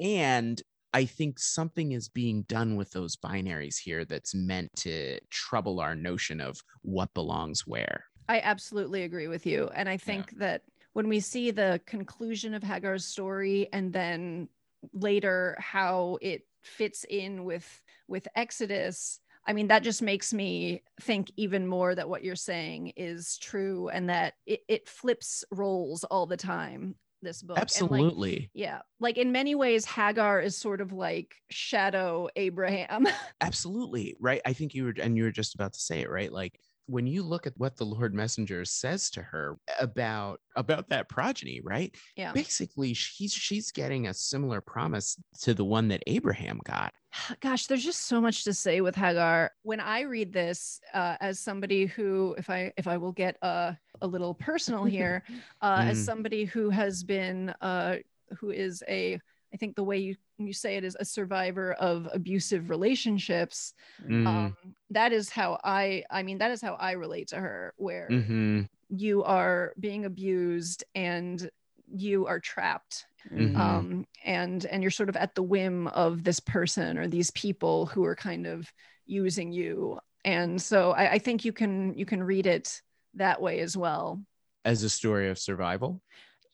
[0.00, 0.60] And
[0.92, 5.94] I think something is being done with those binaries here that's meant to trouble our
[5.94, 8.04] notion of what belongs where.
[8.28, 9.70] I absolutely agree with you.
[9.74, 14.48] And I think that when we see the conclusion of Hagar's story and then
[14.92, 21.32] later how it fits in with with Exodus, I mean that just makes me think
[21.36, 26.26] even more that what you're saying is true and that it, it flips roles all
[26.26, 26.96] the time.
[27.22, 27.56] This book.
[27.56, 28.50] And, like, Absolutely.
[28.54, 28.80] yeah.
[29.00, 33.06] Like in many ways, Hagar is sort of like shadow Abraham.
[33.40, 34.16] Absolutely.
[34.20, 34.40] Right.
[34.44, 36.32] I think you were, and you were just about to say it, right?
[36.32, 41.08] Like when you look at what the Lord Messenger says to her about about that
[41.08, 41.94] progeny, right?
[42.16, 42.32] yeah.
[42.32, 46.92] Basically, she's she's getting a similar promise to the one that Abraham got.
[47.40, 49.52] Gosh, there's just so much to say with Hagar.
[49.62, 53.72] When I read this, uh, as somebody who, if I if I will get uh,
[54.02, 55.24] a little personal here,
[55.62, 56.04] uh, as Mm.
[56.04, 57.96] somebody who has been, uh,
[58.40, 59.20] who is a,
[59.54, 63.74] I think the way you you say it is a survivor of abusive relationships.
[64.00, 67.74] Mm, Um, that is how I, I mean, that is how I relate to her.
[67.76, 71.50] Where mhm, you are being abused and
[71.94, 73.86] you are trapped Mhm.
[73.94, 77.86] um, and and you're sort of at the whim of this person or these people
[77.86, 78.70] who are kind of
[79.06, 82.80] using you and so I, I think you can you can read it
[83.14, 84.20] that way as well
[84.64, 86.00] As a story of survival.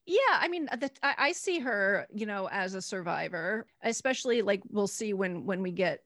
[0.06, 4.62] yeah i mean the, I, I see her you know as a survivor especially like
[4.70, 6.00] we'll see when when we get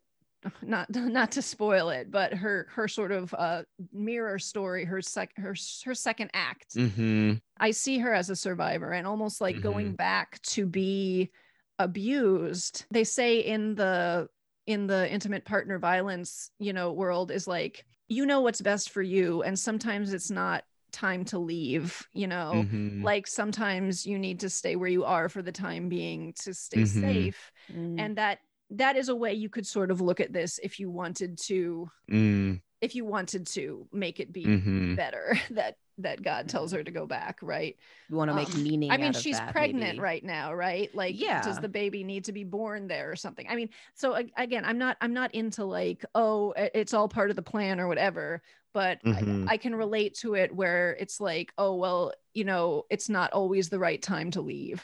[0.63, 3.63] not not to spoil it but her her sort of uh
[3.93, 8.91] mirror story her sec her her second act hmm I see her as a survivor
[8.91, 11.31] and almost like going back to be
[11.79, 12.87] abused.
[12.91, 14.29] They say in the
[14.67, 19.01] in the intimate partner violence, you know, world is like you know what's best for
[19.01, 22.67] you and sometimes it's not time to leave, you know.
[22.71, 26.53] mhm, Like sometimes you need to stay where you are for the time being to
[26.53, 26.85] stay Mhm.
[26.85, 27.99] safe Mm.
[27.99, 30.91] and that that is a way you could sort of look at this if you
[30.91, 34.97] wanted to mm, if you wanted to make it be mhm.
[34.97, 37.77] better that that God tells her to go back, right?
[38.09, 40.01] you want to make um, meaning I mean, out of she's that, pregnant maybe.
[40.01, 40.95] right now, right?
[40.95, 41.43] Like, Yeah.
[41.43, 43.47] does the baby need to be born there or something?
[43.49, 47.37] I mean, so again, I'm not, I'm not into like, oh, it's all part of
[47.37, 48.43] the plan or whatever.
[48.75, 49.49] But Mhm.
[49.49, 53.33] I, I can relate to it where it's like, oh, well, you know, it's not
[53.33, 54.83] always the right time to leave.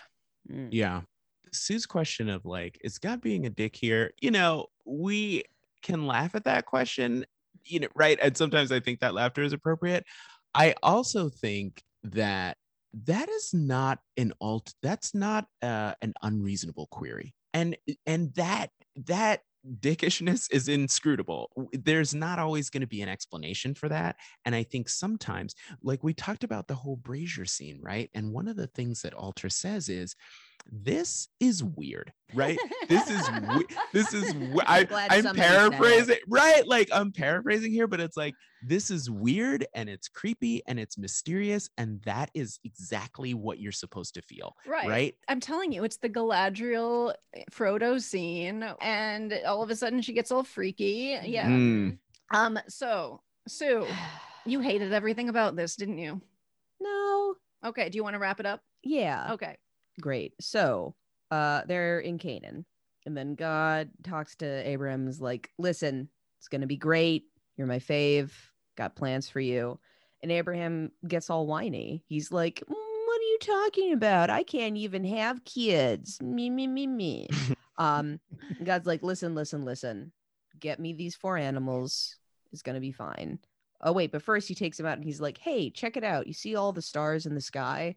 [0.50, 0.68] Mm.
[0.70, 1.02] Yeah.
[1.52, 4.12] Sue's question of like, is God being a dick here?
[4.20, 5.44] You know, we
[5.82, 7.24] can laugh at that question,
[7.64, 8.18] you know, right?
[8.20, 10.04] And sometimes I think that laughter is appropriate.
[10.54, 12.56] I also think that
[13.04, 17.34] that is not an alt that's not uh, an unreasonable query.
[17.54, 18.70] And and that
[19.06, 19.40] that
[19.80, 21.50] dickishness is inscrutable.
[21.72, 24.16] There's not always going to be an explanation for that.
[24.44, 28.10] And I think sometimes, like we talked about the whole Brazier scene, right?
[28.14, 30.14] And one of the things that Alter says is,
[30.70, 32.58] this is weird, right?
[32.88, 35.36] This is we- this is we- I, I'm, somebody said it.
[35.36, 36.66] paraphrasing, right?
[36.66, 40.98] Like I'm paraphrasing here, but it's like this is weird and it's creepy and it's
[40.98, 44.88] mysterious, and that is exactly what you're supposed to feel, Right.
[44.88, 45.14] right?
[45.28, 50.12] I'm telling you, it's the Galadriel eh, Frodo scene, and all of a sudden she
[50.12, 51.18] gets all freaky.
[51.24, 51.46] Yeah.
[51.48, 51.98] Mm.
[52.32, 52.58] Um.
[52.68, 53.86] So, Sue,
[54.44, 56.20] you hated everything about this, didn't you?
[56.80, 57.34] no.
[57.64, 57.88] Okay.
[57.88, 58.60] Do you want to wrap it up?
[58.84, 59.32] Yeah.
[59.32, 59.56] Okay.
[60.00, 60.34] Great.
[60.40, 60.94] So,
[61.30, 62.64] uh, they're in Canaan,
[63.06, 66.08] and then God talks to Abram's like, "Listen,
[66.38, 67.24] it's gonna be great.
[67.56, 68.32] You're my fave.
[68.76, 69.78] Got plans for you."
[70.22, 72.04] And Abraham gets all whiny.
[72.06, 74.30] He's like, "Mm, "What are you talking about?
[74.30, 76.20] I can't even have kids.
[76.22, 77.28] Me, me, me, me."
[77.78, 78.20] um,
[78.62, 80.12] God's like, "Listen, listen, listen.
[80.60, 82.16] Get me these four animals.
[82.52, 83.38] It's gonna be fine."
[83.80, 86.26] Oh wait, but first he takes him out and he's like, "Hey, check it out.
[86.26, 87.96] You see all the stars in the sky?"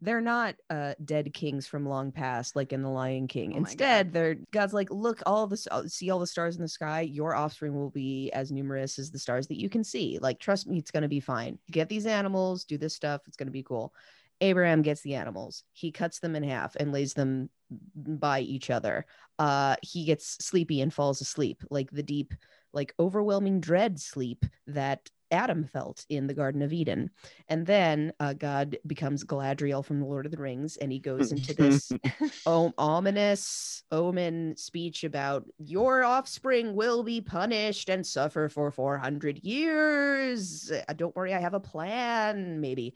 [0.00, 3.52] They're not uh dead kings from long past like in the lion king.
[3.54, 4.12] Oh instead God.
[4.12, 5.56] they're god's like look all the
[5.86, 7.00] see all the stars in the sky.
[7.00, 10.18] Your offspring will be as numerous as the stars that you can see.
[10.20, 11.58] Like trust me it's going to be fine.
[11.70, 13.94] Get these animals do this stuff it's going to be cool.
[14.42, 15.64] Abraham gets the animals.
[15.72, 17.48] He cuts them in half and lays them
[17.94, 19.06] by each other.
[19.38, 21.62] Uh he gets sleepy and falls asleep.
[21.70, 22.34] Like the deep
[22.74, 27.10] like overwhelming dread sleep that adam felt in the garden of eden
[27.48, 31.32] and then uh, God becomes Galadriel from the Lord of the Rings, and he goes
[31.32, 31.92] into this
[32.46, 40.70] om- ominous omen speech about your offspring will be punished and suffer for 400 years.
[40.70, 42.94] Uh, don't worry, I have a plan, maybe.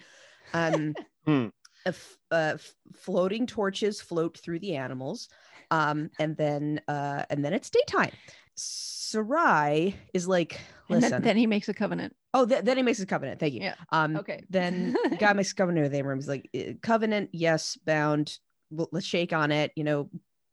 [0.55, 0.95] Um,
[1.27, 1.49] Hmm.
[1.87, 1.93] uh,
[2.33, 5.29] f- floating torches float through the animals,
[5.71, 8.13] um, and then uh, and then it's daytime.
[8.57, 11.11] Sarai is like, And listen.
[11.11, 12.15] then, then he makes a covenant.
[12.35, 13.41] Oh, th- then he makes a covenant.
[13.41, 13.61] Thank you.
[13.63, 13.75] Yeah.
[13.91, 14.45] Um, Okay.
[14.51, 16.19] then God makes a covenant with Abram.
[16.19, 18.39] He's like, "Eh, covenant, yes, bound.
[18.79, 19.73] L- Let's shake on it.
[19.77, 20.11] You know,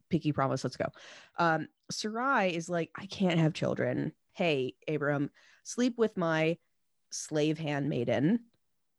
[0.10, 0.64] picky promise.
[0.64, 0.86] Let's go.
[1.38, 4.12] Um, Sarai is like, I can't have children.
[4.34, 5.30] Hey, Abram,
[5.64, 6.58] sleep with my
[7.10, 8.42] slave handmaiden,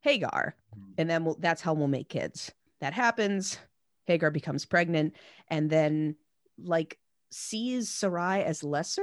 [0.00, 0.54] Hagar,
[0.96, 2.50] and then we'll, that's how we'll make kids.
[2.80, 3.58] That happens.
[4.06, 5.14] Hagar becomes pregnant,
[5.48, 6.16] and then
[6.58, 6.98] like
[7.30, 9.02] sees Sarai as lesser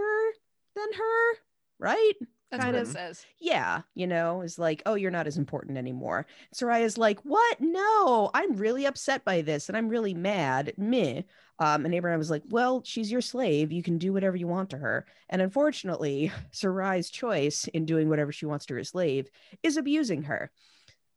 [0.76, 1.34] than her,
[1.80, 2.14] right?
[2.58, 3.26] That's kind what of it says.
[3.40, 6.26] yeah, you know, is like, oh, you're not as important anymore.
[6.54, 7.58] Sarai's like, what?
[7.60, 10.74] No, I'm really upset by this and I'm really mad.
[10.78, 11.22] Meh.
[11.60, 13.72] Um, and Abraham was like, well, she's your slave.
[13.72, 15.06] You can do whatever you want to her.
[15.30, 19.30] And unfortunately, Sarai's choice in doing whatever she wants to her slave
[19.64, 20.52] is abusing her.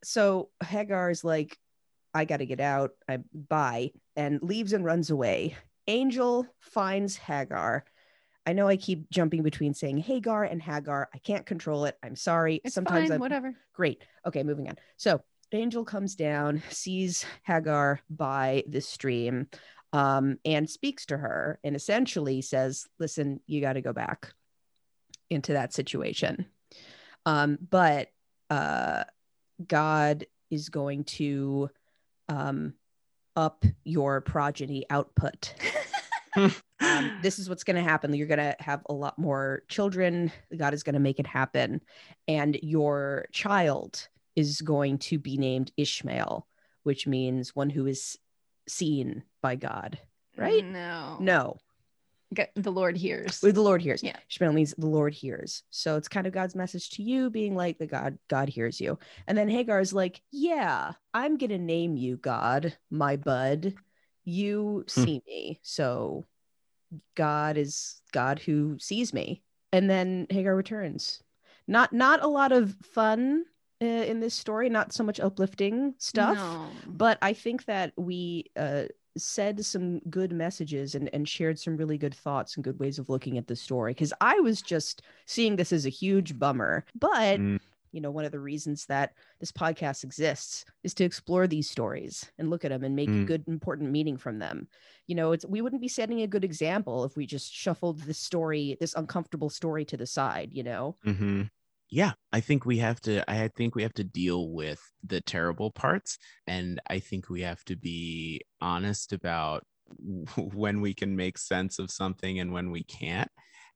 [0.05, 1.59] So Hagar is like,
[2.15, 2.93] I got to get out.
[3.09, 5.57] I bye and leaves and runs away.
[5.87, 7.85] Angel finds Hagar.
[8.49, 11.11] I know I keep jumping between saying Hagar and Hagar.
[11.13, 11.99] I can't control it.
[12.03, 12.63] I'm sorry.
[12.65, 13.55] It's Sometimes fine, I'm whatever.
[13.75, 14.03] great.
[14.27, 14.77] Okay, moving on.
[14.97, 15.21] So
[15.53, 19.49] Angel comes down, sees Hagar by the stream,
[19.93, 24.33] um, and speaks to her and essentially says, Listen, you got to go back
[25.29, 26.47] into that situation.
[27.27, 28.09] Um, but
[28.49, 29.05] uh,
[29.67, 31.69] God is going to
[32.31, 32.73] um,
[33.37, 35.53] up your progeny output.
[36.81, 38.15] um, this is what's going to happen.
[38.15, 40.31] You're going to have a lot more children.
[40.57, 41.81] God is going to make it happen.
[42.27, 46.47] And your child is going to be named Ishmael,
[46.85, 48.19] which means one who is
[48.69, 49.99] seen by God.
[50.37, 50.65] Right?
[50.65, 51.17] No.
[51.19, 51.57] No,
[52.55, 53.41] The Lord hears.
[53.41, 54.03] the Lord hears.
[54.03, 54.17] Yeah.
[54.31, 55.65] Ishmael means the Lord hears.
[55.71, 58.99] So it's kind of God's message to you, being like the God, God hears you.
[59.27, 63.75] And then Hagar is like, Yeah, I'm gonna name you God, my bud.
[64.25, 65.03] You Hmm.
[65.03, 65.59] see me.
[65.63, 66.27] So
[67.15, 69.43] God is God who sees me.
[69.73, 71.23] And then Hagar returns.
[71.67, 73.45] Not not a lot of fun
[73.83, 76.69] uh, in this story, not so much uplifting stuff No.
[76.87, 78.85] but I think that we uh,
[79.17, 83.09] said some good messages and, and shared some really good thoughts and good ways of
[83.09, 83.93] looking at the story.
[83.93, 86.85] Because I was just seeing this as a huge bummer.
[86.99, 87.61] But, Mm.
[87.93, 92.31] You know, one of the reasons that this podcast exists is to explore these stories
[92.39, 93.27] and look at them and make Mm.
[93.27, 94.69] good, important meaning from them.
[95.07, 98.19] You know, it's we wouldn't be setting a good example if we just shuffled this
[98.19, 100.97] story, this uncomfortable story to the side, you know?
[101.05, 101.43] hmm
[101.91, 103.29] Yeah, I think we have to.
[103.31, 107.65] I think we have to deal with the terrible parts, and I think we have
[107.65, 109.65] to be honest about
[110.37, 113.31] when we can make sense of something and when we can't.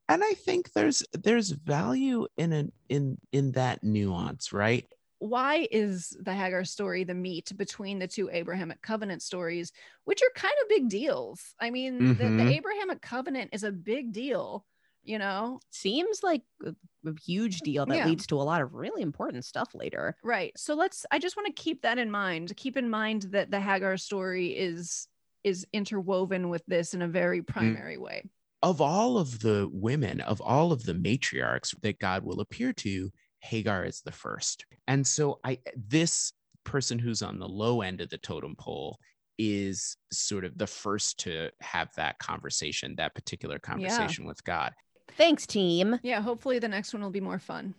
[0.09, 4.87] And I think there's there's value in an in in that nuance, right?
[5.19, 9.71] why is the Hagar story the meat between the two Abrahamic covenant stories,
[10.03, 11.55] which are kind of big deals?
[11.61, 12.51] I mean, the, the Mhm.
[12.51, 14.65] Abrahamic covenant is a big deal,
[15.01, 15.61] you know?
[15.71, 16.75] Seems like a,
[17.05, 18.03] a huge deal that Yeah.
[18.03, 20.17] leads to a lot of really important stuff later.
[20.21, 20.57] Right.
[20.57, 22.55] So let's I just want to keep that in mind.
[22.55, 25.07] Keep in mind that the Hagar story is
[25.43, 28.23] is interwoven with this in a very primary way.
[28.63, 33.11] Of all of the women, of all of the matriarchs that God will appear to,
[33.39, 34.65] Hagar is the first.
[34.87, 36.31] And so I this
[36.63, 38.97] person who's on the low end of the totem pole
[39.37, 44.71] is sort of the first to have that conversation, that particular conversation with God.
[45.17, 45.99] Thanks, team.
[46.01, 47.75] Yeah, hopefully the next one will be more fun.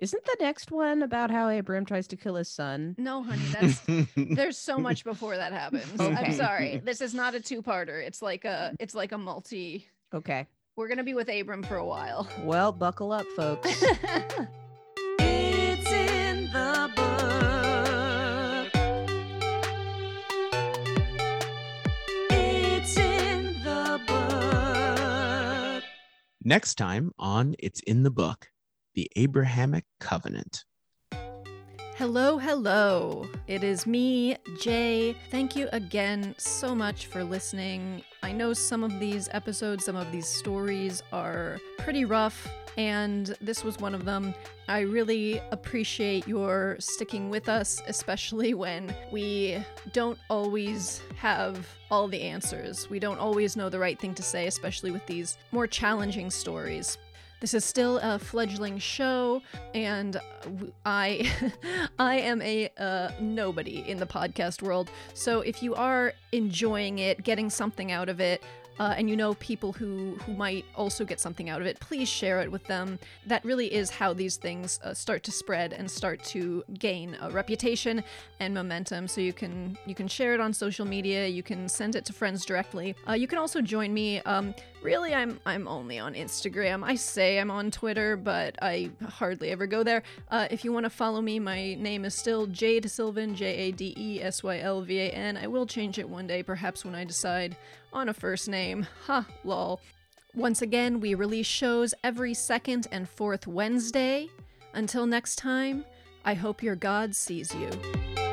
[0.00, 2.94] Isn't the next one about how Abram tries to kill his son?
[2.96, 3.82] No, honey, that's
[4.16, 6.00] there's so much before that happens.
[6.00, 6.80] I'm sorry.
[6.90, 8.02] This is not a two-parter.
[8.02, 9.86] It's like a it's like a multi.
[10.14, 10.46] Okay.
[10.76, 12.26] We're gonna be with Abram for a while.
[12.42, 13.68] Well, buckle up, folks.
[15.18, 18.70] It's in the book.
[22.30, 25.82] It's in the book.
[26.42, 28.48] Next time on It's in the Book,
[28.94, 30.64] the Abrahamic Covenant.
[31.96, 33.28] Hello, hello.
[33.46, 35.14] It is me, Jay.
[35.30, 38.02] Thank you again so much for listening.
[38.22, 43.62] I know some of these episodes, some of these stories are pretty rough, and this
[43.62, 44.34] was one of them.
[44.66, 49.62] I really appreciate your sticking with us, especially when we
[49.92, 52.88] don't always have all the answers.
[52.88, 56.96] We don't always know the right thing to say, especially with these more challenging stories.
[57.40, 59.40] This is still a fledgling show,
[59.74, 60.20] and
[60.84, 61.30] I,
[61.98, 64.90] I am a uh, nobody in the podcast world.
[65.14, 68.42] So if you are enjoying it, getting something out of it,
[68.80, 72.08] uh, and you know people who who might also get something out of it, please
[72.08, 72.98] share it with them.
[73.26, 77.30] That really is how these things uh, start to spread and start to gain a
[77.30, 78.02] reputation
[78.40, 79.06] and momentum.
[79.06, 82.14] So you can you can share it on social media, you can send it to
[82.14, 82.96] friends directly.
[83.06, 84.20] Uh, you can also join me.
[84.20, 86.82] Um, really, I'm I'm only on Instagram.
[86.82, 90.02] I say I'm on Twitter, but I hardly ever go there.
[90.30, 93.72] Uh, if you want to follow me, my name is still Jade Sylvan, J A
[93.72, 95.36] D E S Y L V A N.
[95.36, 97.58] I will change it one day, perhaps when I decide
[97.92, 98.86] on a first name.
[99.06, 99.80] Ha, lol.
[100.34, 104.28] Once again, we release shows every second and fourth Wednesday.
[104.74, 105.84] Until next time,
[106.24, 108.29] I hope your God sees you.